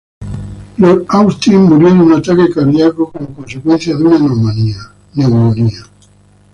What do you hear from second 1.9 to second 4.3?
de un ataque cardiaco como consecuencia de una